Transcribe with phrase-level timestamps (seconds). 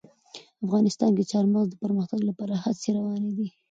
[0.65, 3.47] افغانستان کې د چار مغز د پرمختګ لپاره هڅې روانې دي.